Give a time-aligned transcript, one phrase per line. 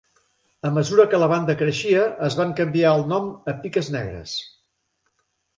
[0.67, 4.35] A mesura que la banda creixia, es van canviar el nom a Piques negres.